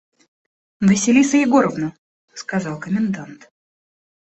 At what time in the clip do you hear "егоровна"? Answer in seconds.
1.37-1.93